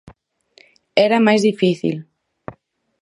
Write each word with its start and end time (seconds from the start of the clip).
Era 1.05 1.17
máis 1.27 1.41
difícil. 1.49 1.97